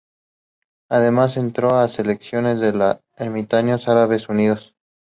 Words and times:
Además 0.89 1.37
entrenó 1.37 1.75
a 1.79 1.87
selecciones, 1.87 2.57
la 2.73 2.95
de 2.95 3.01
Emiratos 3.23 3.87
Árabes 3.87 4.29
Unidos. 4.29 4.73